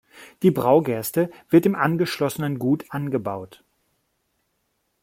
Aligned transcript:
Die 0.41 0.49
Braugerste 0.49 1.29
wird 1.51 1.67
im 1.67 1.75
angeschlossenen 1.75 2.57
Gut 2.57 2.85
angebaut. 2.89 3.63